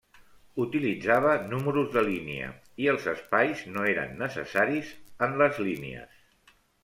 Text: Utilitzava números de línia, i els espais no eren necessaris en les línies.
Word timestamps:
Utilitzava 0.61 1.33
números 1.51 1.91
de 1.95 2.03
línia, 2.07 2.47
i 2.85 2.89
els 2.95 3.05
espais 3.13 3.61
no 3.75 3.85
eren 3.91 4.17
necessaris 4.23 4.89
en 5.27 5.37
les 5.43 5.61
línies. 5.71 6.19